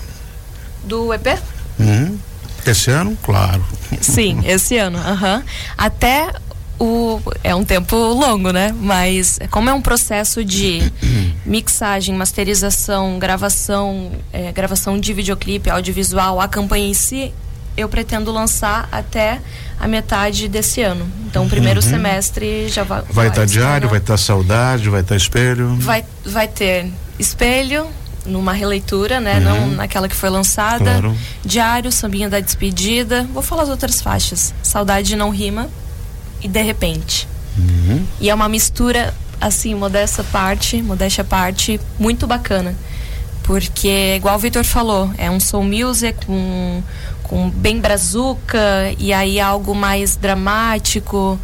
Do 0.84 1.12
EP? 1.14 1.38
Uhum. 1.78 2.18
Esse 2.66 2.90
ano, 2.90 3.16
claro. 3.22 3.64
Sim, 4.00 4.40
esse 4.46 4.76
ano. 4.78 4.98
aham. 4.98 5.42
Até 5.76 6.32
o. 6.78 7.20
É 7.42 7.54
um 7.54 7.64
tempo 7.64 7.94
longo, 7.96 8.50
né? 8.50 8.74
Mas 8.78 9.38
como 9.50 9.68
é 9.70 9.72
um 9.74 9.80
processo 9.82 10.44
de 10.44 10.80
mixagem, 11.46 12.14
masterização, 12.14 13.18
gravação, 13.18 14.12
é, 14.32 14.50
gravação 14.52 14.98
de 14.98 15.12
videoclipe, 15.12 15.70
audiovisual, 15.70 16.40
a 16.40 16.48
campanha 16.48 16.88
em 16.88 16.94
si, 16.94 17.32
eu 17.76 17.88
pretendo 17.88 18.30
lançar 18.30 18.88
até 18.90 19.40
a 19.78 19.88
metade 19.88 20.48
desse 20.48 20.80
ano. 20.82 21.06
Então, 21.26 21.46
o 21.46 21.48
primeiro 21.48 21.82
semestre 21.82 22.68
já 22.68 22.84
vai. 22.84 23.02
Vai 23.10 23.28
estar 23.28 23.44
estar 23.44 23.60
diário, 23.60 23.88
vai 23.88 23.98
estar 23.98 24.16
saudade, 24.16 24.88
vai 24.88 25.00
estar 25.00 25.16
espelho. 25.16 25.74
vai, 25.76 26.04
vai 26.24 26.48
ter 26.48 26.90
espelho, 27.18 27.86
numa 28.26 28.52
releitura, 28.52 29.20
né? 29.20 29.36
Uhum. 29.36 29.42
Não 29.42 29.66
naquela 29.68 30.08
que 30.08 30.16
foi 30.16 30.30
lançada. 30.30 30.84
Claro. 30.84 31.16
Diário, 31.44 31.92
Sambinha 31.92 32.28
da 32.28 32.40
Despedida. 32.40 33.26
Vou 33.32 33.42
falar 33.42 33.64
as 33.64 33.68
outras 33.68 34.00
faixas. 34.00 34.54
Saudade 34.62 35.14
não 35.16 35.30
rima 35.30 35.68
e 36.42 36.48
De 36.48 36.62
Repente. 36.62 37.28
Uhum. 37.56 38.04
E 38.20 38.30
é 38.30 38.34
uma 38.34 38.48
mistura, 38.48 39.14
assim, 39.40 39.74
modesta 39.74 40.24
parte, 40.24 40.82
modéstia 40.82 41.22
à 41.22 41.24
parte, 41.24 41.80
muito 41.98 42.26
bacana. 42.26 42.74
Porque, 43.42 44.14
igual 44.16 44.36
o 44.36 44.38
Vitor 44.38 44.64
falou, 44.64 45.10
é 45.18 45.30
um 45.30 45.38
soul 45.38 45.64
music 45.64 46.24
com, 46.24 46.82
com 47.24 47.50
bem 47.50 47.80
brazuca 47.80 48.94
e 48.98 49.12
aí 49.12 49.40
algo 49.40 49.74
mais 49.74 50.14
dramático. 50.16 51.38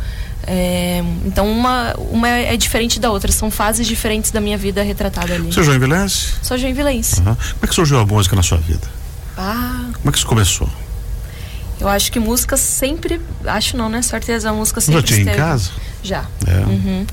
É, 0.46 1.02
então, 1.24 1.46
uma, 1.50 1.94
uma 2.10 2.28
é 2.28 2.56
diferente 2.56 2.98
da 3.00 3.10
outra. 3.10 3.30
São 3.32 3.50
fases 3.50 3.86
diferentes 3.86 4.30
da 4.30 4.40
minha 4.40 4.56
vida 4.56 4.82
retratada 4.82 5.34
ali. 5.34 5.52
Você 5.52 5.60
é 5.60 5.62
joinvilense? 5.64 6.34
Sou 6.42 6.56
joinvilense. 6.56 7.18
Uhum. 7.20 7.34
Como 7.34 7.36
é 7.62 7.66
que 7.66 7.74
surgiu 7.74 7.98
a 7.98 8.06
música 8.06 8.34
na 8.36 8.42
sua 8.42 8.58
vida? 8.58 8.86
Ah, 9.36 9.86
Como 9.94 10.08
é 10.08 10.12
que 10.12 10.18
isso 10.18 10.26
começou? 10.26 10.68
eu 11.80 11.88
acho 11.88 12.12
que 12.12 12.20
música 12.20 12.56
sempre. 12.58 13.18
Acho 13.46 13.74
não, 13.76 13.88
né? 13.88 14.02
Certeza, 14.02 14.50
a 14.50 14.52
música 14.52 14.80
Já 14.80 14.86
sempre 14.86 15.02
tinha 15.02 15.18
em 15.18 15.22
esteve. 15.22 15.36
casa? 15.38 15.70
Já. 16.02 16.24
É. 16.46 16.58
Uhum. 16.66 17.06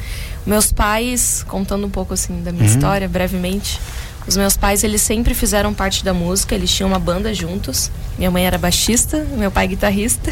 Meus 0.46 0.72
pais, 0.74 1.44
contando 1.48 1.86
um 1.86 1.90
pouco 1.90 2.14
assim 2.14 2.42
da 2.44 2.52
minha 2.52 2.64
Uhum. 2.66 2.70
história, 2.70 3.08
brevemente, 3.08 3.80
os 4.28 4.36
meus 4.36 4.58
pais 4.58 4.84
eles 4.84 5.02
sempre 5.02 5.34
fizeram 5.34 5.74
parte 5.74 6.04
da 6.04 6.14
música, 6.14 6.54
eles 6.54 6.70
tinham 6.70 6.90
uma 6.90 7.00
banda 7.00 7.34
juntos. 7.34 7.90
Minha 8.18 8.30
mãe 8.30 8.46
era 8.46 8.58
baixista, 8.58 9.26
meu 9.38 9.50
pai 9.50 9.68
guitarrista. 9.70 10.32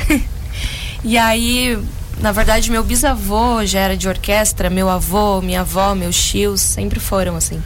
e 1.03 1.17
aí, 1.17 1.79
na 2.19 2.31
verdade, 2.31 2.69
meu 2.69 2.83
bisavô 2.83 3.65
já 3.65 3.79
era 3.79 3.95
de 3.95 4.09
orquestra, 4.09 4.69
meu 4.69 4.89
avô, 4.89 5.41
minha 5.41 5.61
avó, 5.61 5.95
meus 5.95 6.21
tios 6.21 6.59
sempre 6.61 6.99
foram 6.99 7.37
assim. 7.37 7.63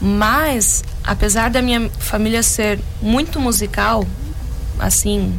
Mas, 0.00 0.84
apesar 1.02 1.50
da 1.50 1.60
minha 1.60 1.90
família 1.98 2.42
ser 2.42 2.78
muito 3.02 3.40
musical, 3.40 4.06
assim, 4.78 5.36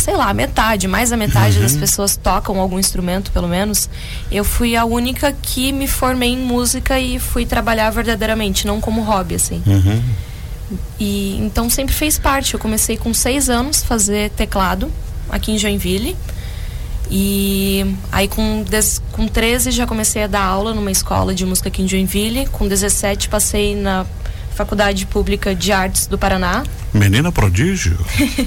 sei 0.00 0.16
lá, 0.16 0.32
metade, 0.34 0.88
mais 0.88 1.10
da 1.10 1.16
metade 1.16 1.58
das 1.58 1.76
pessoas 1.76 2.16
tocam 2.16 2.58
algum 2.58 2.78
instrumento, 2.78 3.30
pelo 3.30 3.48
menos. 3.48 3.88
Eu 4.30 4.44
fui 4.44 4.76
a 4.76 4.84
única 4.84 5.32
que 5.32 5.72
me 5.72 5.86
formei 5.86 6.30
em 6.30 6.38
música 6.38 6.98
e 6.98 7.18
fui 7.18 7.46
trabalhar 7.46 7.90
verdadeiramente, 7.90 8.66
não 8.66 8.80
como 8.80 9.02
hobby, 9.02 9.34
assim. 9.34 9.62
Uhum. 9.66 10.02
E 10.98 11.36
então 11.40 11.68
sempre 11.68 11.94
fez 11.94 12.18
parte. 12.18 12.54
Eu 12.54 12.60
comecei 12.60 12.96
com 12.96 13.12
seis 13.12 13.48
anos 13.50 13.82
fazer 13.82 14.30
teclado 14.30 14.90
aqui 15.28 15.52
em 15.52 15.58
Joinville. 15.58 16.16
E 17.10 17.84
aí 18.12 18.28
com, 18.28 18.62
des, 18.62 19.02
com 19.10 19.26
13 19.26 19.72
já 19.72 19.84
comecei 19.84 20.22
a 20.22 20.26
dar 20.28 20.44
aula 20.44 20.72
numa 20.72 20.92
escola 20.92 21.34
de 21.34 21.44
música 21.44 21.68
aqui 21.68 21.82
em 21.82 21.88
Joinville. 21.88 22.46
Com 22.46 22.68
17 22.68 23.28
passei 23.28 23.74
na 23.74 24.06
Faculdade 24.60 25.06
Pública 25.06 25.54
de 25.54 25.72
Artes 25.72 26.06
do 26.06 26.18
Paraná. 26.18 26.62
Menina 26.92 27.32
prodígio? 27.32 27.96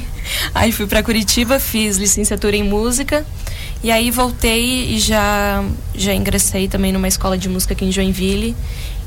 Aí 0.53 0.72
fui 0.72 0.86
para 0.86 1.01
Curitiba, 1.01 1.60
fiz 1.60 1.98
licenciatura 1.98 2.55
em 2.55 2.62
música 2.62 3.25
e 3.84 3.91
aí 3.91 4.12
voltei 4.12 4.93
e 4.93 5.00
já 5.00 5.63
já 5.96 6.13
ingressei 6.13 6.67
também 6.67 6.91
numa 6.93 7.08
escola 7.08 7.36
de 7.36 7.50
música 7.50 7.74
aqui 7.74 7.86
em 7.86 7.91
Joinville. 7.91 8.55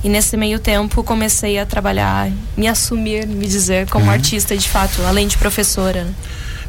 E 0.03 0.09
nesse 0.09 0.37
meio 0.37 0.59
tempo 0.59 1.05
comecei 1.05 1.61
a 1.61 1.65
trabalhar, 1.65 2.29
me 2.57 2.67
assumir, 2.67 3.25
me 3.25 3.47
dizer 3.47 3.89
como 3.89 4.11
artista 4.11 4.57
de 4.57 4.69
fato, 4.69 5.01
além 5.03 5.29
de 5.29 5.39
professora. 5.39 6.09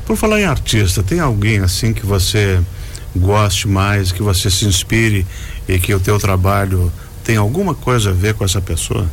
Por 0.06 0.16
falar 0.16 0.40
em 0.40 0.46
artista, 0.46 1.02
tem 1.02 1.20
alguém 1.20 1.60
assim 1.60 1.94
que 1.94 2.06
você 2.06 2.62
goste 3.16 3.68
mais, 3.68 4.12
que 4.12 4.22
você 4.22 4.52
se 4.52 4.66
inspire 4.66 5.26
e 5.68 5.80
que 5.80 5.94
o 5.96 6.00
teu 6.00 6.20
trabalho 6.20 6.94
tem 7.24 7.38
alguma 7.38 7.74
coisa 7.74 8.12
a 8.12 8.14
ver 8.14 8.36
com 8.36 8.46
essa 8.46 8.62
pessoa? 8.62 9.10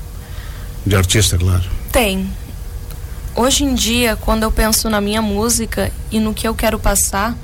De 0.84 0.96
artista, 0.96 1.38
claro. 1.38 1.64
Tem. 1.90 2.28
Hoje 3.34 3.64
em 3.64 3.74
dia, 3.74 4.16
quando 4.16 4.42
eu 4.42 4.52
penso 4.52 4.88
na 4.88 5.00
minha 5.00 5.22
música 5.22 5.90
e 6.10 6.20
no 6.20 6.34
que 6.34 6.46
eu 6.46 6.54
quero 6.54 6.78
passar, 6.78 7.36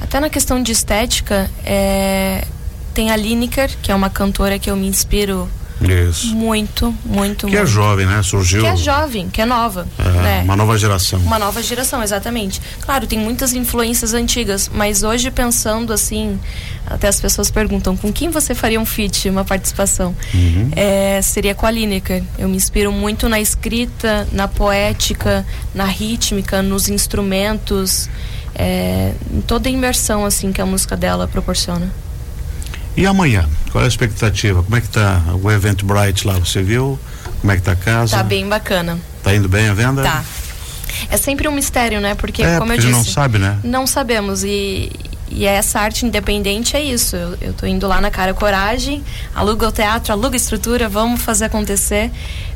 até 0.00 0.20
na 0.20 0.28
questão 0.28 0.62
de 0.62 0.70
estética, 0.70 1.50
é... 1.64 2.46
tem 2.92 3.10
a 3.10 3.16
Lineker, 3.16 3.70
que 3.82 3.90
é 3.90 3.94
uma 3.94 4.10
cantora 4.10 4.58
que 4.58 4.70
eu 4.70 4.76
me 4.76 4.86
inspiro 4.86 5.48
Isso. 5.80 6.34
muito, 6.34 6.94
muito, 7.04 7.46
Que 7.46 7.56
é 7.56 7.60
muito. 7.60 7.70
jovem, 7.72 8.06
né? 8.06 8.22
Surgiu. 8.22 8.60
Que 8.60 8.66
é 8.66 8.76
jovem, 8.76 9.28
que 9.28 9.40
é 9.40 9.44
nova. 9.46 9.86
é, 9.98 10.02
né? 10.02 10.42
uma 10.44 10.56
nova 10.56 10.78
geração. 10.78 11.18
Uma 11.20 11.38
nova 11.38 11.62
geração, 11.62 12.02
exatamente. 12.02 12.60
Claro, 12.80 13.06
tem 13.06 13.18
muitas 13.18 13.52
influências 13.52 14.14
antigas, 14.14 14.70
mas 14.72 15.02
hoje 15.02 15.30
pensando 15.30 15.92
assim, 15.92 16.38
até 16.86 17.08
as 17.08 17.20
pessoas 17.20 17.50
perguntam 17.50 17.96
com 17.96 18.12
quem 18.12 18.30
você 18.30 18.54
faria 18.54 18.80
um 18.80 18.86
feat, 18.86 19.28
uma 19.28 19.44
participação. 19.44 20.14
Uhum. 20.32 20.70
É, 20.76 21.20
seria 21.22 21.54
com 21.54 21.66
a 21.66 21.70
Lineker. 21.70 22.22
Eu 22.38 22.48
me 22.48 22.56
inspiro 22.56 22.92
muito 22.92 23.28
na 23.28 23.40
escrita, 23.40 24.28
na 24.32 24.46
poética, 24.46 25.44
na 25.74 25.84
rítmica, 25.84 26.62
nos 26.62 26.88
instrumentos, 26.88 28.08
é, 28.54 29.12
em 29.32 29.40
toda 29.40 29.68
a 29.68 29.72
imersão 29.72 30.24
assim 30.24 30.52
que 30.52 30.60
a 30.60 30.66
música 30.66 30.96
dela 30.96 31.26
proporciona. 31.26 32.03
E 32.96 33.06
amanhã? 33.06 33.48
Qual 33.72 33.82
é 33.82 33.86
a 33.86 33.88
expectativa? 33.88 34.62
Como 34.62 34.76
é 34.76 34.80
que 34.80 34.88
tá 34.88 35.20
o 35.42 35.50
Event 35.50 35.82
Bright 35.82 36.26
lá? 36.26 36.34
Você 36.34 36.62
viu? 36.62 36.98
Como 37.40 37.52
é 37.52 37.56
que 37.56 37.62
tá 37.62 37.72
a 37.72 37.76
casa? 37.76 38.16
Tá 38.16 38.22
bem 38.22 38.48
bacana. 38.48 38.98
Tá 39.22 39.34
indo 39.34 39.48
bem 39.48 39.68
a 39.68 39.74
venda? 39.74 40.02
Tá. 40.02 40.24
É 41.10 41.16
sempre 41.16 41.48
um 41.48 41.52
mistério, 41.52 42.00
né? 42.00 42.14
Porque, 42.14 42.42
É, 42.42 42.58
como 42.58 42.72
eu 42.72 42.76
porque 42.76 42.86
a 42.86 42.90
disse. 42.90 43.04
gente 43.04 43.06
não 43.06 43.12
sabe, 43.12 43.38
né? 43.38 43.58
Não 43.64 43.86
sabemos. 43.86 44.44
E, 44.44 44.92
e 45.28 45.44
essa 45.44 45.80
arte 45.80 46.06
independente 46.06 46.76
é 46.76 46.82
isso. 46.82 47.16
Eu, 47.16 47.36
eu 47.40 47.52
tô 47.52 47.66
indo 47.66 47.86
lá 47.88 48.00
na 48.00 48.12
cara 48.12 48.32
coragem, 48.32 49.02
aluga 49.34 49.66
o 49.68 49.72
teatro, 49.72 50.12
aluga 50.12 50.36
a 50.36 50.38
estrutura, 50.38 50.88
vamos 50.88 51.20
fazer 51.20 51.46
acontecer. 51.46 52.12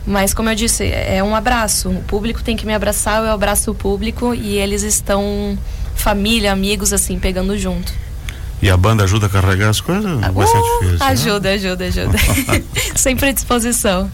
Mas, 0.07 0.33
como 0.33 0.49
eu 0.49 0.55
disse, 0.55 0.85
é 0.87 1.21
um 1.23 1.35
abraço. 1.35 1.89
O 1.91 2.03
público 2.05 2.43
tem 2.45 2.57
que 2.57 2.65
me 2.65 2.73
abraçar, 2.75 3.25
eu 3.25 3.33
abraço 3.33 3.73
o 3.73 3.75
público 3.75 4.33
e 4.33 4.57
eles 4.57 4.83
estão, 4.85 5.59
família, 5.97 6.53
amigos, 6.53 6.93
assim, 6.93 7.19
pegando 7.19 7.59
junto. 7.59 7.93
E 8.61 8.69
a 8.71 8.77
banda 8.77 9.05
ajuda 9.05 9.27
a 9.27 9.29
carregar 9.29 9.69
as 9.71 9.81
coisas? 9.81 10.21
Vai 10.33 10.47
ser 10.47 10.57
Uh, 10.59 10.63
difícil. 10.81 10.99
né? 10.99 11.07
ajuda, 11.07 11.51
ajuda, 11.51 11.85
ajuda. 11.85 12.19
Sempre 12.97 13.29
à 13.29 13.33
disposição. 13.33 14.11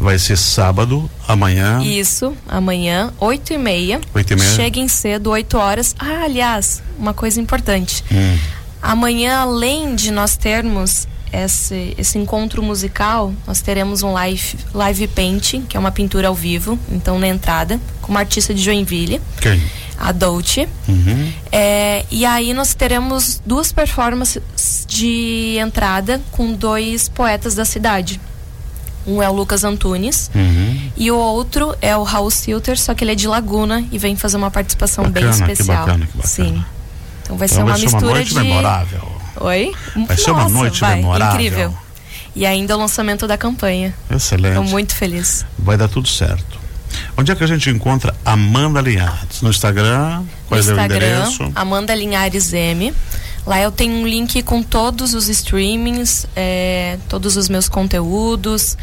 Vai 0.00 0.18
ser 0.18 0.36
sábado, 0.38 1.10
amanhã. 1.28 1.80
Isso, 1.82 2.34
amanhã, 2.48 3.12
8 3.20 3.52
e 3.52 3.58
meia. 3.58 4.00
Oito 4.14 4.32
e 4.32 4.36
meia. 4.36 4.50
Cheguem 4.56 4.88
cedo, 4.88 5.30
8 5.30 5.58
horas. 5.58 5.94
Ah, 5.98 6.22
aliás, 6.24 6.82
uma 6.98 7.12
coisa 7.12 7.40
importante. 7.40 8.02
Hum. 8.10 8.38
Amanhã, 8.80 9.38
além 9.38 9.94
de 9.94 10.10
nós 10.10 10.36
termos 10.36 11.06
esse, 11.32 11.94
esse 11.96 12.18
encontro 12.18 12.62
musical, 12.62 13.32
nós 13.46 13.60
teremos 13.60 14.02
um 14.02 14.12
live, 14.12 14.56
live 14.74 15.06
painting, 15.08 15.62
que 15.62 15.76
é 15.76 15.80
uma 15.80 15.92
pintura 15.92 16.28
ao 16.28 16.34
vivo, 16.34 16.78
então 16.90 17.18
na 17.18 17.28
entrada, 17.28 17.80
com 18.00 18.10
uma 18.10 18.20
artista 18.20 18.52
de 18.52 18.60
Joinville, 18.62 19.20
Quem? 19.40 19.62
A 20.02 20.12
Dolce. 20.12 20.68
Uhum. 20.88 21.32
É, 21.50 22.04
e 22.10 22.26
aí 22.26 22.52
nós 22.52 22.74
teremos 22.74 23.40
duas 23.46 23.70
performances 23.72 24.84
de 24.88 25.56
entrada 25.58 26.20
com 26.32 26.52
dois 26.52 27.08
poetas 27.08 27.54
da 27.54 27.64
cidade. 27.64 28.20
Um 29.06 29.20
é 29.22 29.28
o 29.28 29.32
Lucas 29.32 29.64
Antunes 29.64 30.30
Uhum. 30.34 30.90
e 30.96 31.10
o 31.10 31.16
outro 31.16 31.74
é 31.80 31.96
o 31.96 32.02
Raul 32.04 32.30
Silter, 32.30 32.78
só 32.78 32.94
que 32.94 33.02
ele 33.02 33.12
é 33.12 33.14
de 33.14 33.26
Laguna 33.26 33.84
e 33.90 33.98
vem 33.98 34.14
fazer 34.16 34.36
uma 34.36 34.50
participação 34.50 35.04
bem 35.10 35.24
Bacana, 35.24 35.46
que 35.46 35.52
especial. 35.52 35.86
bacana, 35.86 36.06
que 36.06 36.16
bacana. 36.18 36.28
Sim. 36.28 36.64
Então 37.22 37.36
vai 37.36 37.46
Então 37.46 37.56
ser 37.56 37.62
uma 37.62 37.70
vai 37.70 37.78
ser 37.78 37.84
mistura 37.86 38.04
uma 38.06 38.12
noite 38.14 38.28
de 38.28 38.40
memorável. 38.40 39.12
Oi? 39.40 39.72
Vai 40.06 40.16
ser 40.16 40.30
uma 40.30 40.48
noite 40.48 40.80
vai, 40.80 40.96
memorável. 40.96 41.34
Incrível. 41.34 41.74
E 42.34 42.46
ainda 42.46 42.76
o 42.76 42.78
lançamento 42.80 43.26
da 43.26 43.36
campanha. 43.36 43.92
Excelente. 44.10 44.56
Estou 44.56 44.64
muito 44.70 44.94
feliz. 44.94 45.44
Vai 45.58 45.76
dar 45.76 45.88
tudo 45.88 46.08
certo. 46.08 46.58
Onde 47.16 47.30
é 47.32 47.34
que 47.34 47.44
a 47.44 47.46
gente 47.46 47.68
encontra 47.70 48.14
Amanda 48.24 48.80
Linhares? 48.80 49.42
No 49.42 49.50
Instagram? 49.50 50.22
Qual 50.48 50.50
no 50.50 50.56
é 50.56 50.58
o 50.58 50.60
Instagram, 50.60 50.84
endereço? 50.96 51.52
Amanda 51.54 51.94
Linhares 51.94 52.52
M. 52.52 52.92
Lá 53.46 53.60
eu 53.60 53.72
tenho 53.72 53.94
um 53.94 54.06
link 54.06 54.42
com 54.42 54.62
todos 54.62 55.14
os 55.14 55.28
streamings, 55.28 56.26
é, 56.36 56.96
todos 57.08 57.36
os 57.36 57.48
meus 57.48 57.68
conteúdos, 57.68 58.76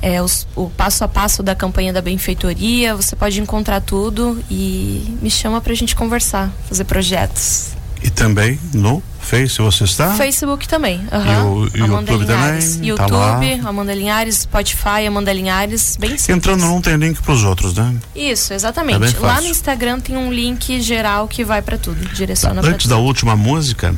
é, 0.00 0.22
os- 0.22 0.46
o 0.54 0.70
passo 0.70 1.02
a 1.02 1.08
passo 1.08 1.42
da 1.42 1.54
campanha 1.56 1.92
da 1.92 2.00
benfeitoria. 2.00 2.94
Você 2.94 3.16
pode 3.16 3.40
encontrar 3.40 3.80
tudo 3.80 4.42
e 4.50 5.16
me 5.20 5.30
chama 5.30 5.60
pra 5.60 5.74
gente 5.74 5.96
conversar, 5.96 6.52
fazer 6.68 6.84
projetos. 6.84 7.70
E 8.02 8.08
também 8.10 8.60
no 8.72 9.02
Face 9.28 9.58
você 9.60 9.82
está? 9.84 10.14
Facebook 10.14 10.68
também. 10.68 11.00
o- 11.10 11.68
e 11.76 11.80
o 11.80 11.84
Amanda 11.84 12.12
YouTube 12.12 12.26
Linhares. 12.32 12.74
também? 12.76 12.94
Tá 12.96 13.02
YouTube, 13.04 13.62
lá. 13.62 13.68
Amanda 13.68 13.94
Linhares, 13.94 14.34
Spotify, 14.36 15.06
Amanda 15.08 15.32
Linhares, 15.32 15.96
bem 15.98 16.10
simples. 16.10 16.28
Entrando 16.28 16.60
não 16.64 16.80
tem 16.80 16.96
link 16.96 17.20
para 17.20 17.32
os 17.32 17.42
outros, 17.42 17.74
né? 17.74 17.94
Isso, 18.14 18.52
É 18.52 18.56
exatamente. 18.56 18.98
bem 19.00 19.14
Lá 19.20 19.40
no 19.40 19.48
Instagram 19.48 19.98
tem 19.98 20.16
um 20.16 20.32
link 20.32 20.80
geral 20.80 21.26
que 21.26 21.44
vai 21.44 21.60
pra 21.60 21.76
tudo, 21.76 22.04
Tá, 22.06 22.12
direciona 22.14 22.60
pra 22.60 22.70
Antes 22.70 22.84
tudo. 22.84 22.90
da 22.90 22.98
última 22.98 23.34
música, 23.34 23.94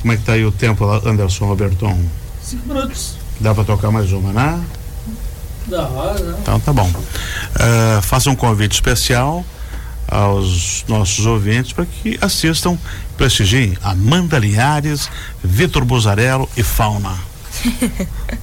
como 0.00 0.12
é 0.12 0.16
que 0.16 0.22
tá 0.24 0.32
aí 0.32 0.44
o 0.44 0.50
tempo, 0.50 0.84
lá, 0.84 1.00
Anderson 1.06 1.46
Roberton? 1.46 1.96
Cinco 2.42 2.66
minutos. 2.68 3.14
Dá 3.38 3.54
para 3.54 3.62
tocar 3.64 3.92
mais 3.92 4.10
uma, 4.12 4.32
né? 4.32 4.60
Hora, 5.72 6.18
né? 6.18 6.34
Então 6.42 6.58
tá 6.58 6.72
bom. 6.72 6.90
Ah, 7.54 8.00
faça 8.02 8.28
um 8.28 8.34
convite 8.34 8.72
especial 8.72 9.44
aos 10.10 10.84
nossos 10.88 11.24
ouvintes 11.24 11.72
para 11.72 11.86
que 11.86 12.18
assistam, 12.20 12.76
prestigiem 13.16 13.76
Amanda 13.82 14.38
Linhares, 14.38 15.08
Vitor 15.42 15.84
Buzarello 15.84 16.48
e 16.56 16.62
Fauna. 16.62 17.16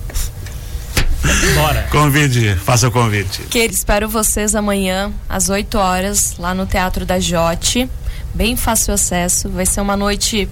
Bora. 1.55 1.87
Convide, 1.91 2.55
faça 2.55 2.87
o 2.87 2.91
convite. 2.91 3.41
Que 3.49 3.65
espero 3.65 4.07
vocês 4.07 4.55
amanhã 4.55 5.11
às 5.27 5.49
8 5.49 5.77
horas 5.77 6.35
lá 6.37 6.53
no 6.53 6.65
Teatro 6.65 7.05
da 7.05 7.19
Jote. 7.19 7.89
Bem 8.33 8.55
fácil 8.55 8.93
acesso. 8.93 9.49
Vai 9.49 9.65
ser 9.65 9.81
uma 9.81 9.97
noite 9.97 10.47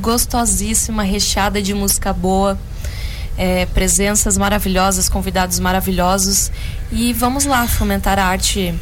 gostosíssima, 0.00 1.02
recheada 1.02 1.60
de 1.60 1.74
música 1.74 2.12
boa. 2.12 2.58
É, 3.36 3.66
presenças 3.66 4.38
maravilhosas, 4.38 5.08
convidados 5.08 5.58
maravilhosos 5.58 6.52
e 6.92 7.12
vamos 7.12 7.44
lá 7.44 7.66
fomentar 7.66 8.16
a 8.16 8.26
arte 8.26 8.72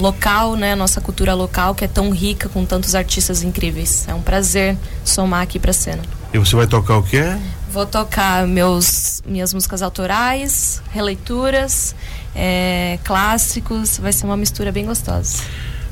local, 0.00 0.56
né, 0.56 0.74
nossa 0.74 1.00
cultura 1.00 1.34
local 1.34 1.74
que 1.74 1.84
é 1.84 1.88
tão 1.88 2.10
rica 2.10 2.48
com 2.48 2.64
tantos 2.64 2.94
artistas 2.94 3.42
incríveis. 3.42 4.06
É 4.08 4.14
um 4.14 4.22
prazer 4.22 4.76
somar 5.04 5.42
aqui 5.42 5.58
para 5.58 5.70
a 5.70 5.74
cena. 5.74 6.02
E 6.32 6.38
você 6.38 6.56
vai 6.56 6.66
tocar 6.66 6.96
o 6.96 7.02
quê? 7.02 7.36
Vou 7.72 7.86
tocar 7.86 8.46
meus 8.46 9.22
minhas 9.26 9.54
músicas 9.54 9.82
autorais, 9.82 10.82
releituras, 10.92 11.94
é, 12.34 12.98
clássicos. 13.04 13.98
Vai 13.98 14.12
ser 14.12 14.26
uma 14.26 14.36
mistura 14.36 14.72
bem 14.72 14.86
gostosa. 14.86 15.42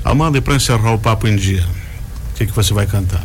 Amanda, 0.05 0.39
e 0.39 0.41
para 0.41 0.55
encerrar 0.55 0.93
o 0.93 0.99
papo 0.99 1.29
em 1.29 1.37
dia, 1.37 1.65
o 2.33 2.37
que, 2.37 2.47
que 2.47 2.53
você 2.53 2.73
vai 2.73 2.87
cantar? 2.87 3.25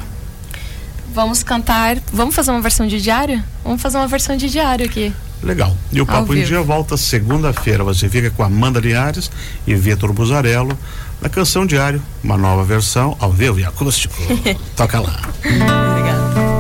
Vamos 1.14 1.44
cantar. 1.44 1.98
Vamos 2.12 2.36
fazer 2.36 2.52
uma 2.52 2.62
versão 2.62 2.88
de 2.88 3.00
diário? 3.00 3.44
Vamos 3.64 3.82
fazer 3.82 3.98
uma 3.98 4.08
versão 4.08 4.36
de 4.36 4.50
diário 4.50 4.86
aqui. 4.86 5.14
Legal. 5.44 5.76
E 5.92 6.02
o 6.02 6.06
Papo 6.06 6.34
em 6.34 6.44
Dia 6.44 6.62
volta 6.62 6.96
segunda-feira. 6.96 7.84
Você 7.84 8.08
fica 8.08 8.32
com 8.32 8.44
Amanda 8.44 8.80
Linhares 8.80 9.30
e 9.68 9.76
Vitor 9.76 10.14
Buzarello 10.14 10.78
na 11.22 11.30
Canção 11.30 11.66
Diário, 11.66 12.02
uma 12.24 12.38
nova 12.38 12.64
versão 12.64 13.16
ao 13.20 13.32
vivo 13.32 13.60
e 13.60 13.66
acústico. 13.66 14.16
Toca 14.76 15.00
lá. 15.00 15.20
Obrigada. 15.40 16.54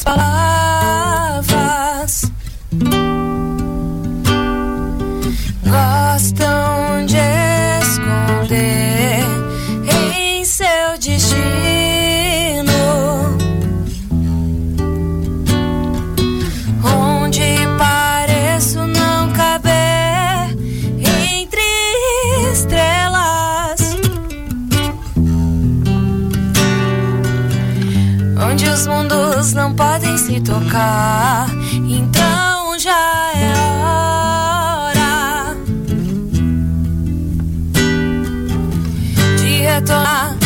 as 0.00 0.04
palavras 0.04 0.39
de 39.80 40.39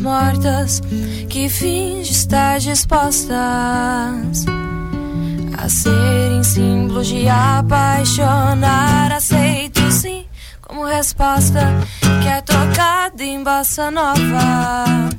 mortas 0.00 0.80
que 1.28 1.48
finge 1.48 2.12
estar 2.12 2.58
dispostas 2.58 4.44
a 5.56 5.68
serem 5.68 6.42
símbolos 6.42 7.06
de 7.06 7.28
apaixonar. 7.28 9.12
Aceito 9.12 9.90
sim 9.90 10.26
como 10.60 10.84
resposta 10.84 11.60
que 12.22 12.28
é 12.28 12.40
tocada 12.40 13.22
em 13.22 13.42
bossa 13.42 13.90
nova 13.90 15.11